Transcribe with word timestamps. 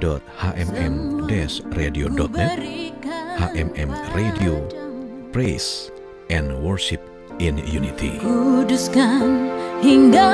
www.hmm-radio.net 0.00 2.58
HMM 3.36 3.92
Radio 4.16 4.64
Praise 5.32 5.90
and 6.30 6.62
Worship 6.64 7.00
in 7.38 7.58
Unity. 7.68 8.18
Kuduskan 8.20 9.50
hingga 9.84 10.32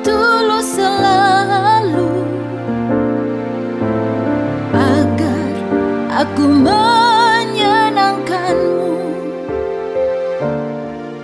tulus 0.00 0.80
selalu 0.80 2.24
agar 4.72 5.52
aku 6.24 6.44
menyenangkanmu 6.48 8.96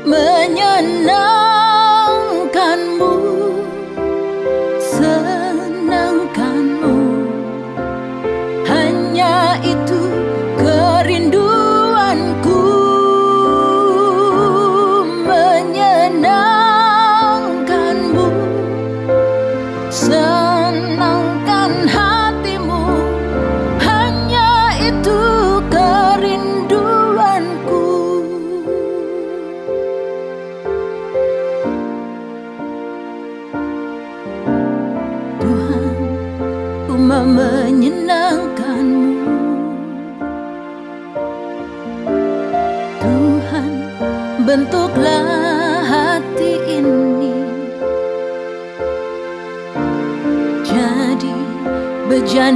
menyenangkanmu 0.05 1.38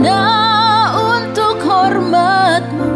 bejana 0.03 0.91
untuk 0.99 1.63
hormatmu. 1.63 2.91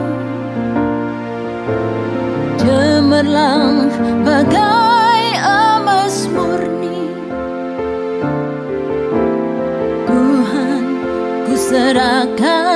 Cemerlang 2.59 3.95
bagai 4.27 5.23
emas 5.39 6.27
murni. 6.35 7.15
Tuhan 10.11 10.83
ku 11.47 11.55
serahkan 11.55 12.76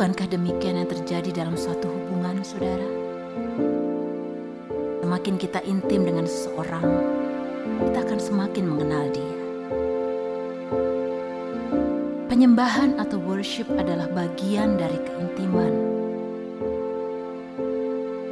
Bukankah 0.00 0.32
demikian 0.32 0.80
yang 0.80 0.88
terjadi 0.88 1.44
dalam 1.44 1.60
suatu 1.60 1.84
hubungan 1.84 2.40
saudara? 2.40 2.88
Semakin 5.04 5.36
kita 5.36 5.60
intim 5.68 6.08
dengan 6.08 6.24
seseorang 6.24 6.88
Kita 7.84 8.08
akan 8.08 8.16
semakin 8.16 8.64
mengenal 8.64 9.12
dia 9.12 9.40
Penyembahan 12.32 12.96
atau 12.96 13.20
worship 13.20 13.68
adalah 13.76 14.08
bagian 14.08 14.80
dari 14.80 14.96
keintiman. 15.04 15.72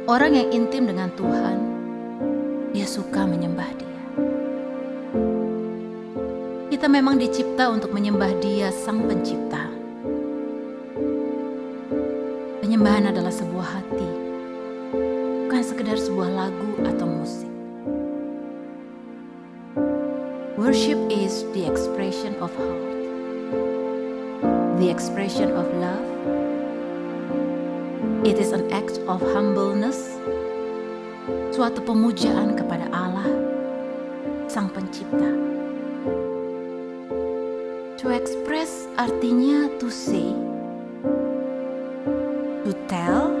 Orang 0.09 0.41
yang 0.41 0.49
intim 0.49 0.89
dengan 0.89 1.13
Tuhan, 1.13 1.57
dia 2.73 2.89
suka 2.89 3.29
menyembah 3.29 3.69
Dia. 3.77 4.01
Kita 6.73 6.89
memang 6.89 7.21
dicipta 7.21 7.69
untuk 7.69 7.93
menyembah 7.93 8.33
Dia, 8.41 8.73
Sang 8.73 9.05
Pencipta. 9.05 9.68
Penyembahan 12.79 13.11
adalah 13.11 13.35
sebuah 13.35 13.67
hati, 13.75 14.07
bukan 15.51 15.63
sekedar 15.67 15.99
sebuah 15.99 16.31
lagu 16.31 16.79
atau 16.87 17.11
musik. 17.11 17.51
Worship 20.55 20.95
is 21.11 21.43
the 21.51 21.67
expression 21.67 22.39
of 22.39 22.47
heart 22.55 22.87
the 24.79 24.87
expression 24.87 25.51
of 25.59 25.67
love. 25.75 26.07
It 28.23 28.39
is 28.39 28.55
an 28.55 28.71
act 28.71 28.95
of 29.11 29.19
humbleness, 29.35 30.15
suatu 31.51 31.83
pemujaan 31.83 32.55
kepada 32.55 32.87
Allah, 32.95 33.27
Sang 34.47 34.71
Pencipta. 34.71 35.35
To 37.99 38.15
express 38.15 38.87
artinya 38.95 39.67
to 39.83 39.91
say, 39.91 40.31
to 42.67 42.71
tell, 42.91 43.31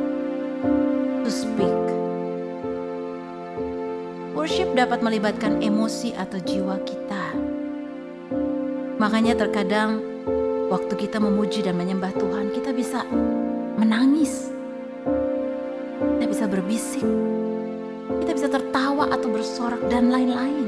to 1.23 1.31
speak. 1.31 1.79
Worship 4.31 4.71
dapat 4.79 5.03
melibatkan 5.03 5.59
emosi 5.59 6.15
atau 6.15 6.39
jiwa 6.39 6.79
kita. 6.87 7.35
Makanya 8.99 9.35
terkadang 9.35 9.99
waktu 10.71 10.93
kita 10.95 11.19
memuji 11.19 11.59
dan 11.59 11.75
menyembah 11.75 12.15
Tuhan, 12.15 12.55
kita 12.55 12.71
bisa 12.71 13.03
menangis. 13.75 14.51
Kita 15.99 16.25
bisa 16.27 16.45
berbisik. 16.47 17.03
Kita 18.23 18.31
bisa 18.31 18.47
tertawa 18.47 19.11
atau 19.11 19.27
bersorak 19.27 19.83
dan 19.91 20.11
lain-lain. 20.11 20.67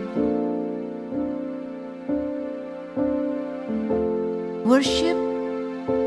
Worship 4.68 5.16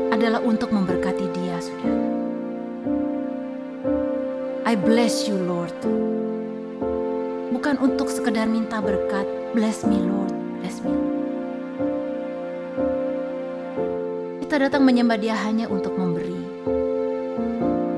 adalah 0.09 0.41
untuk 0.41 0.73
memberkati 0.73 1.25
dia, 1.33 1.57
saudara. 1.61 1.94
I 4.75 4.77
bless 4.83 5.23
you, 5.23 5.39
Lord. 5.39 5.71
Bukan 7.55 7.79
untuk 7.79 8.11
sekedar 8.11 8.43
minta 8.43 8.83
berkat. 8.83 9.23
Bless 9.55 9.87
me, 9.87 10.03
Lord. 10.03 10.35
Bless 10.59 10.83
me. 10.83 10.91
Kita 14.43 14.67
datang 14.67 14.83
menyembah 14.83 15.15
dia 15.15 15.31
hanya 15.47 15.71
untuk 15.71 15.95
memberi. 15.95 16.35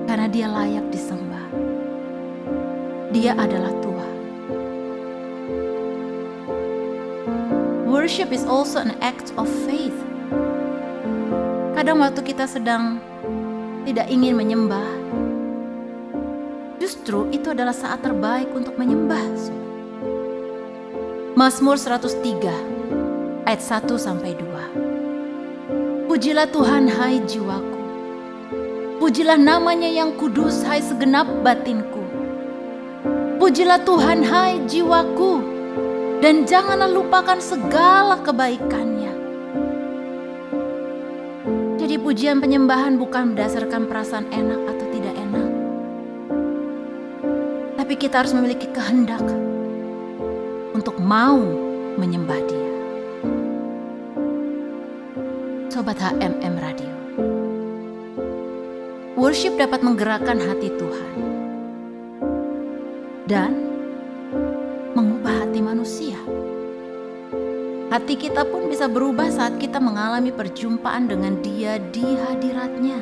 Karena 0.06 0.30
dia 0.30 0.46
layak 0.54 0.86
disembah. 0.94 1.50
Dia 3.10 3.34
adalah 3.34 3.74
Tuhan. 3.82 4.16
Worship 7.90 8.30
is 8.30 8.46
also 8.46 8.86
an 8.86 8.94
act 9.02 9.34
of 9.34 9.50
faith. 9.66 9.98
Kadang 11.74 12.06
waktu 12.06 12.22
kita 12.22 12.46
sedang 12.46 13.02
tidak 13.90 14.14
ingin 14.14 14.38
menyembah, 14.38 14.86
justru 16.88 17.28
itu 17.36 17.52
adalah 17.52 17.76
saat 17.76 18.00
terbaik 18.00 18.48
untuk 18.56 18.80
menyembah. 18.80 19.20
Mazmur 21.36 21.76
103 21.76 23.44
ayat 23.44 23.60
1 23.60 23.92
sampai 24.00 24.32
2. 24.40 26.08
Pujilah 26.08 26.48
Tuhan 26.48 26.88
hai 26.88 27.20
jiwaku. 27.28 27.84
Pujilah 29.04 29.36
namanya 29.36 29.92
yang 29.92 30.16
kudus 30.16 30.64
hai 30.64 30.80
segenap 30.80 31.28
batinku. 31.44 32.08
Pujilah 33.36 33.84
Tuhan 33.84 34.24
hai 34.24 34.64
jiwaku 34.64 35.44
dan 36.24 36.48
janganlah 36.48 36.88
lupakan 36.88 37.44
segala 37.44 38.16
kebaikannya 38.24 39.12
jadi 41.78 42.04
pujian 42.04 42.44
penyembahan 42.44 43.00
bukan 43.00 43.32
berdasarkan 43.32 43.88
perasaan 43.88 44.28
enak 44.34 44.60
atau 44.76 44.87
Tapi 47.88 48.04
kita 48.04 48.20
harus 48.20 48.36
memiliki 48.36 48.68
kehendak 48.68 49.24
untuk 50.76 51.00
mau 51.00 51.40
menyembah 51.96 52.36
dia. 52.44 52.72
Sobat 55.72 55.96
HMM 55.96 56.56
Radio. 56.60 56.92
Worship 59.16 59.56
dapat 59.56 59.88
menggerakkan 59.88 60.36
hati 60.36 60.68
Tuhan. 60.76 61.16
Dan 63.24 63.56
mengubah 64.92 65.48
hati 65.48 65.64
manusia. 65.64 66.20
Hati 67.88 68.20
kita 68.20 68.44
pun 68.52 68.68
bisa 68.68 68.92
berubah 68.92 69.32
saat 69.32 69.56
kita 69.64 69.80
mengalami 69.80 70.36
perjumpaan 70.36 71.08
dengan 71.08 71.40
Dia 71.40 71.80
di 71.80 72.04
hadiratnya. 72.04 73.00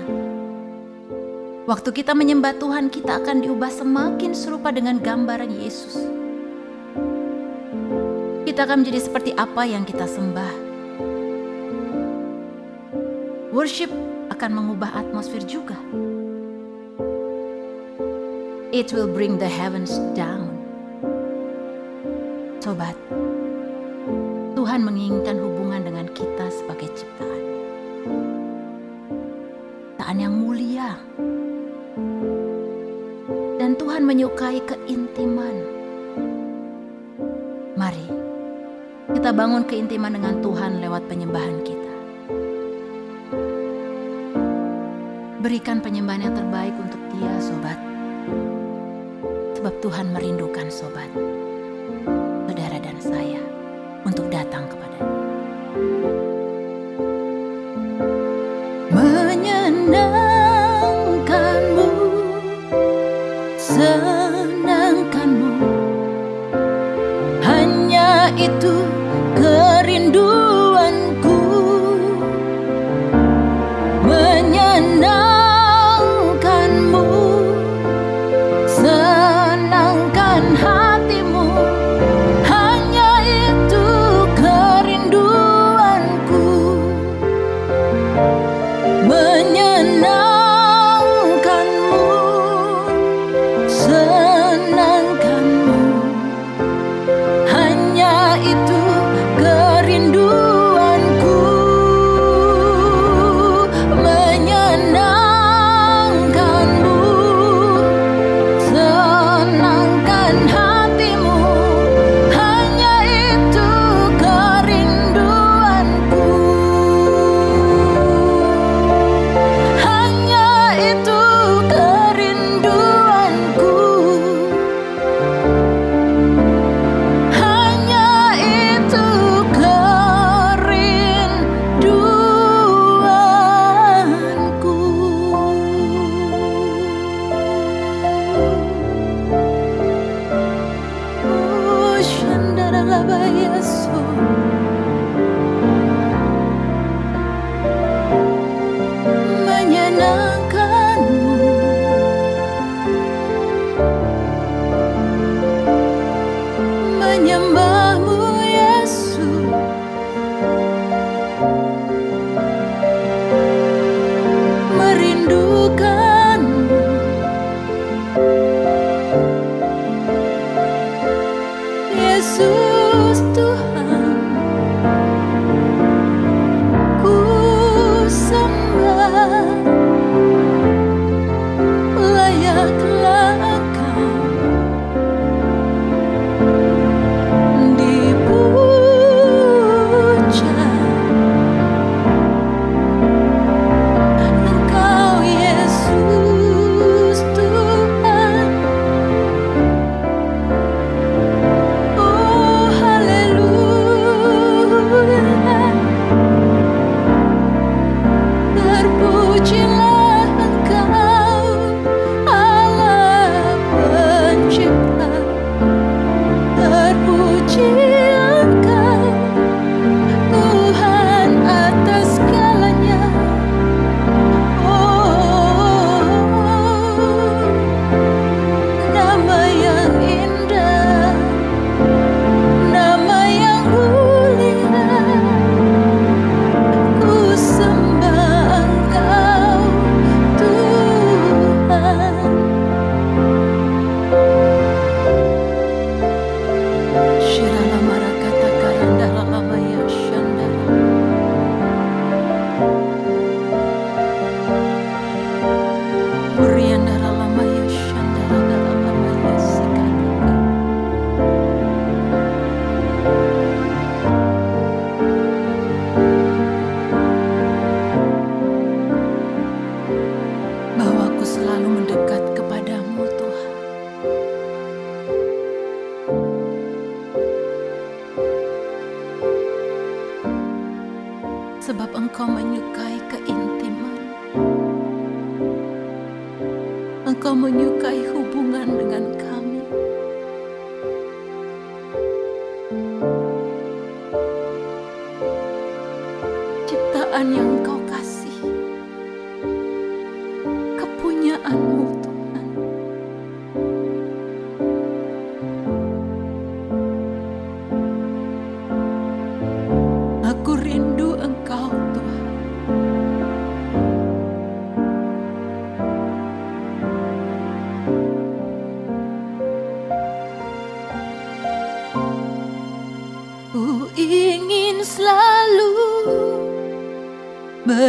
Waktu 1.65 1.97
kita 1.97 2.13
menyembah 2.13 2.61
Tuhan, 2.61 2.93
kita 2.93 3.25
akan 3.25 3.41
diubah 3.41 3.73
semakin 3.73 4.37
serupa 4.37 4.69
dengan 4.69 5.01
gambaran 5.01 5.49
Yesus. 5.49 5.97
Kita 8.45 8.69
akan 8.69 8.85
menjadi 8.85 9.01
seperti 9.01 9.33
apa 9.33 9.65
yang 9.65 9.81
kita 9.81 10.05
sembah. 10.05 10.53
Worship 13.49 13.89
akan 14.29 14.51
mengubah 14.53 14.93
atmosfer 14.93 15.41
juga. 15.41 15.73
It 18.69 18.93
will 18.93 19.09
bring 19.09 19.41
the 19.41 19.49
heavens 19.49 19.97
down. 20.13 20.53
Sobat, 22.61 22.93
Tuhan 24.53 24.85
menginginkan 24.85 25.41
hubungan 25.41 25.81
dengan 25.81 26.05
kita 26.13 26.45
sebagai 26.53 26.93
ciptaan. 26.93 27.41
Ciptaan 29.97 30.17
yang 30.21 30.37
mulia. 30.37 30.93
Tuhan 33.75 34.07
menyukai 34.07 34.63
keintiman. 34.63 35.55
Mari 37.75 38.07
kita 39.15 39.29
bangun 39.35 39.63
keintiman 39.67 40.15
dengan 40.15 40.39
Tuhan 40.39 40.79
lewat 40.79 41.07
penyembahan 41.11 41.57
kita. 41.63 41.93
Berikan 45.45 45.77
penyembahan 45.83 46.25
yang 46.25 46.35
terbaik 46.35 46.73
untuk 46.79 46.97
dia, 47.13 47.33
sobat. 47.37 47.77
Sebab 49.59 49.73
Tuhan 49.81 50.09
merindukan 50.09 50.67
sobat, 50.73 51.07
itu 68.35 68.75
kerinduanku. 69.39 69.94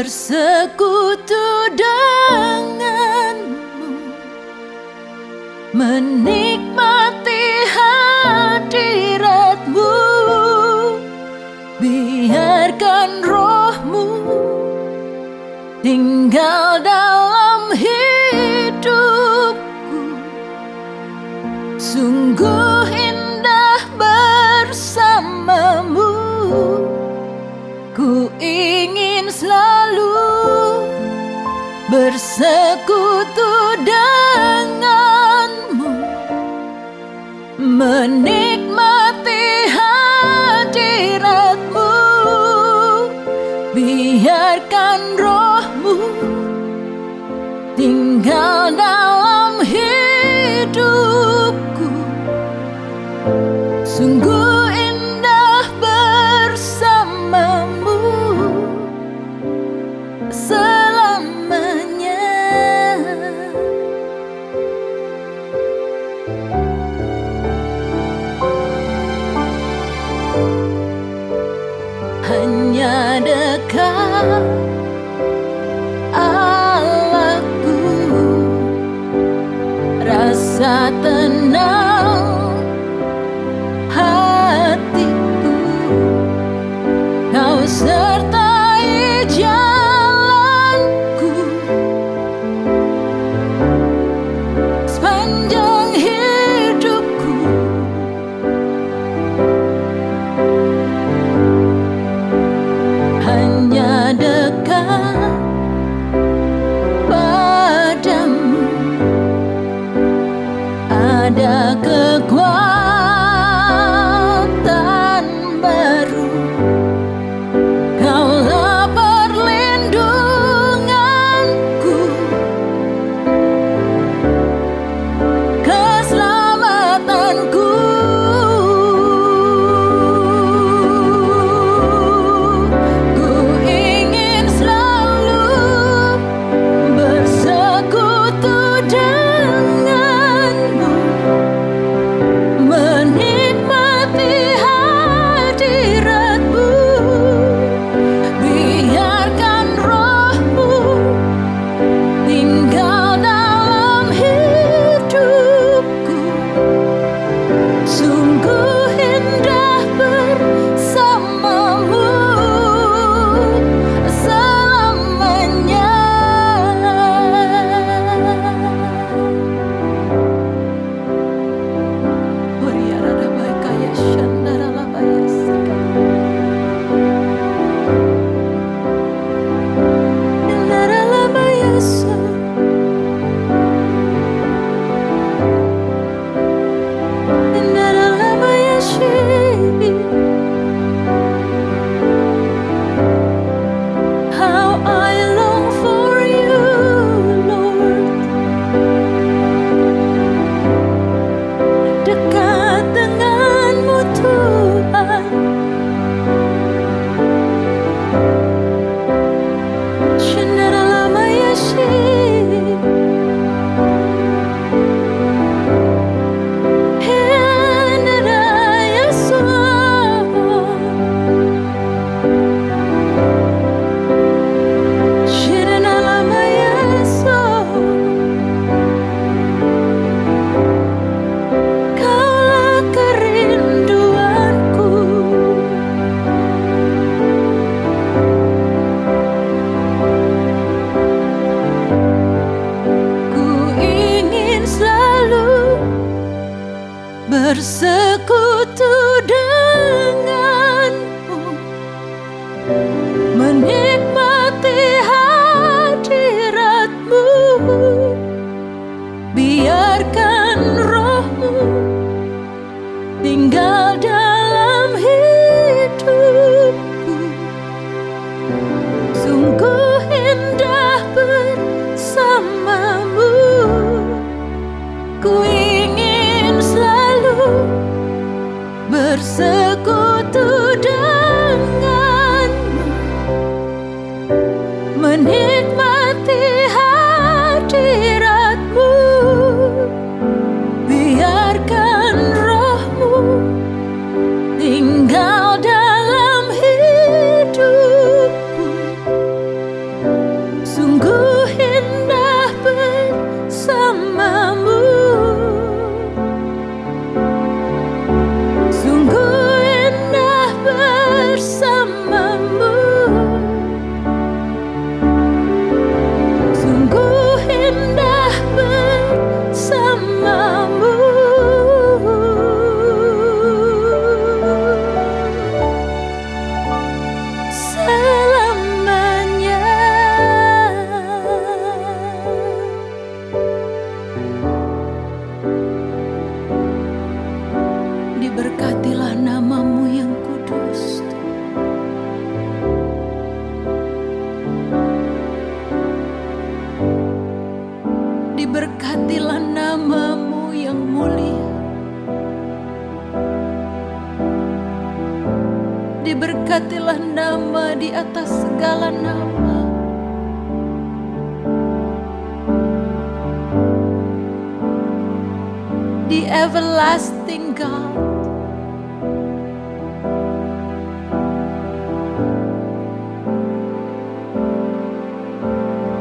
verse 0.07 0.46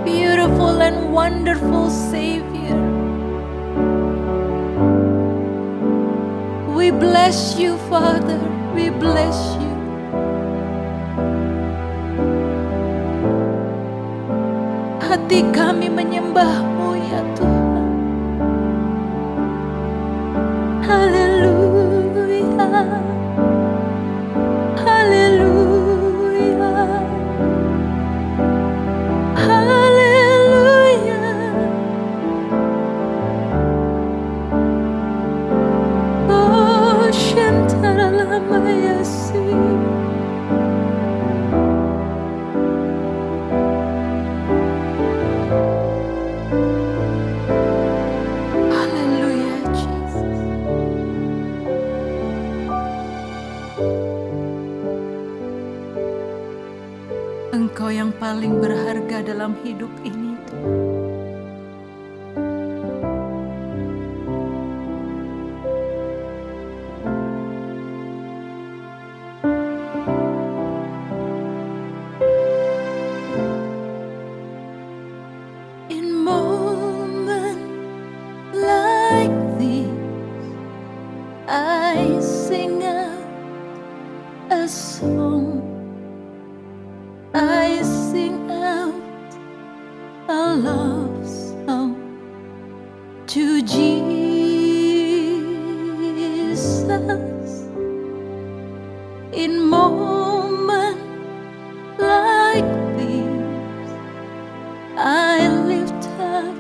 Beautiful 0.04 0.84
and 0.84 1.14
wonderful 1.14 1.90
Savior. 1.90 2.76
We 6.76 6.92
bless 6.92 7.56
you, 7.56 7.78
Father. 7.88 8.36
We 8.76 8.92
bless 8.92 9.56
you. 9.56 9.72
Hati 15.00 15.40
kami 15.56 15.88
menyembah 15.88 16.75
Engkau 57.56 57.88
yang 57.88 58.12
paling 58.20 58.60
berharga 58.60 59.24
dalam 59.24 59.56
hidup 59.64 59.88
ini. 60.04 60.25
I 104.98 105.50
lift 105.66 106.08
up 106.20 106.56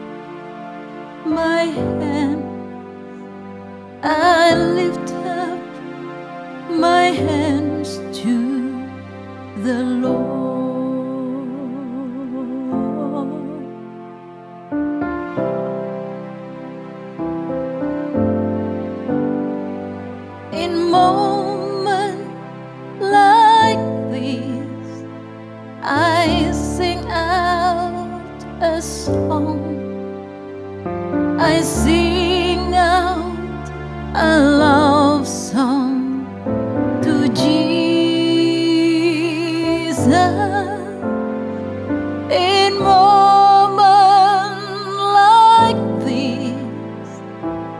my 1.25 1.63
hands. 1.63 2.43
I 4.03 4.55
lift 4.55 5.11
up 5.13 5.59
my 6.69 7.05
hands 7.07 7.97
to 8.19 8.89
the 9.63 9.83
Lord. 9.83 10.14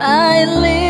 I 0.00 0.44
live. 0.44 0.85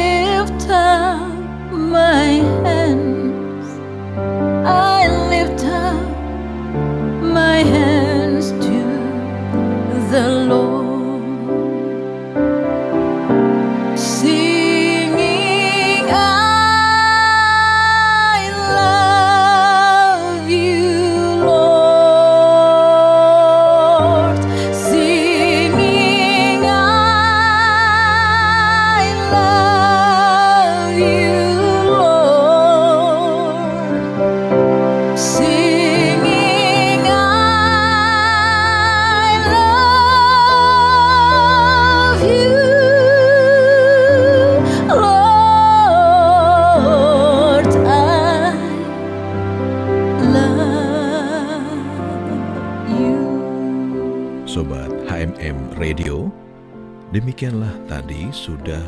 Demikianlah 57.17 57.73
tadi 57.89 58.29
sudah 58.29 58.85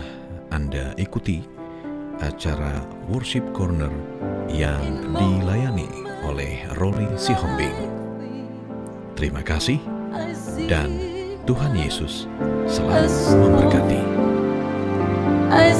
Anda 0.52 0.92
ikuti 1.00 1.40
acara 2.20 2.84
Worship 3.08 3.40
Corner 3.56 3.88
yang 4.52 5.16
dilayani 5.16 5.88
oleh 6.28 6.68
Rory 6.76 7.08
Sihombing. 7.16 7.72
Terima 9.16 9.40
kasih 9.40 9.80
dan 10.68 10.92
Tuhan 11.48 11.72
Yesus 11.72 12.28
selalu 12.68 13.08
memberkati. 13.32 14.02
I. 15.48 15.72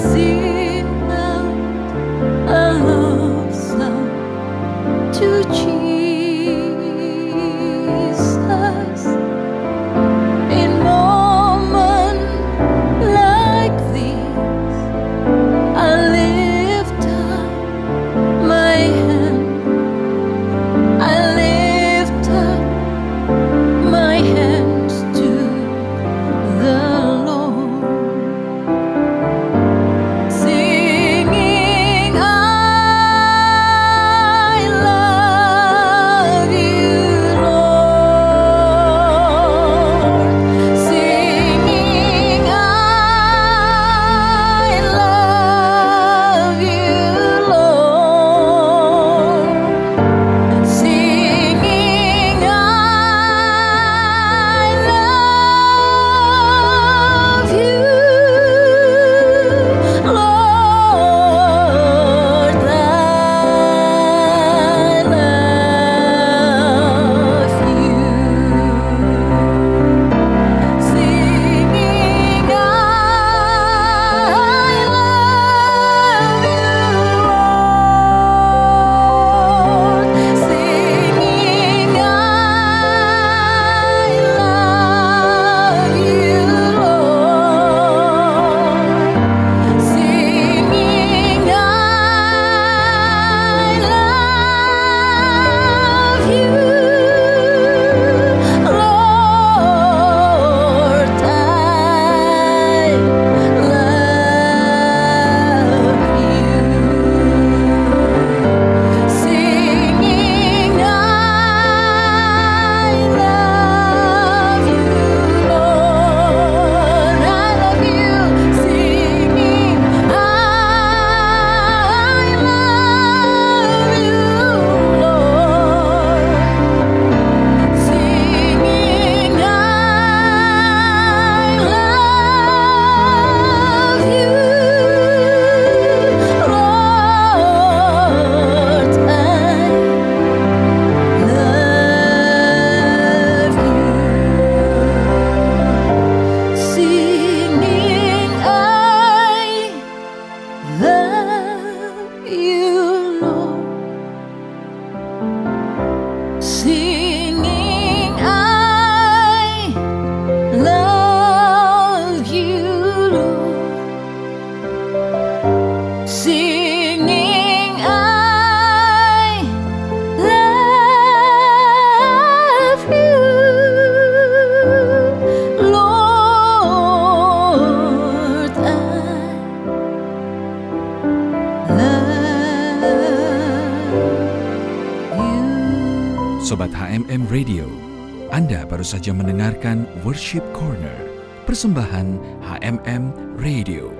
saja 188.88 189.12
mendengarkan 189.12 189.84
Worship 190.00 190.40
Corner, 190.56 190.96
persembahan 191.44 192.16
HMM 192.40 193.36
Radio. 193.36 193.92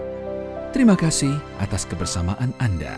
Terima 0.73 0.97
kasih 0.97 1.37
atas 1.61 1.85
kebersamaan 1.85 2.57
Anda. 2.57 2.97